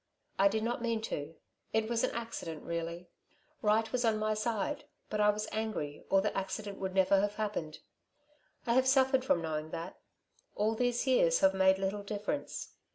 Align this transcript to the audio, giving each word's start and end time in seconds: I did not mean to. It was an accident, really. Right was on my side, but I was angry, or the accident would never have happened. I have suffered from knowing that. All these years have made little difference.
I 0.39 0.47
did 0.47 0.63
not 0.63 0.81
mean 0.81 0.99
to. 1.03 1.35
It 1.73 1.87
was 1.87 2.03
an 2.03 2.09
accident, 2.09 2.63
really. 2.63 3.07
Right 3.61 3.91
was 3.91 4.03
on 4.03 4.17
my 4.17 4.33
side, 4.33 4.85
but 5.11 5.21
I 5.21 5.29
was 5.29 5.47
angry, 5.51 6.03
or 6.09 6.21
the 6.21 6.35
accident 6.35 6.79
would 6.79 6.95
never 6.95 7.19
have 7.21 7.35
happened. 7.35 7.77
I 8.65 8.73
have 8.73 8.87
suffered 8.87 9.23
from 9.23 9.43
knowing 9.43 9.69
that. 9.69 9.99
All 10.55 10.73
these 10.73 11.05
years 11.05 11.41
have 11.41 11.53
made 11.53 11.77
little 11.77 12.01
difference. 12.01 12.69